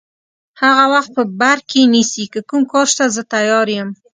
هغه 0.61 0.85
وخت 0.93 1.11
په 1.17 1.23
بر 1.39 1.57
کې 1.69 1.81
نیسي، 1.93 2.25
که 2.33 2.39
کوم 2.49 2.63
کار 2.71 2.85
شته 2.93 3.05
زه 3.15 3.21
تیار 3.33 3.67
یم. 3.77 3.89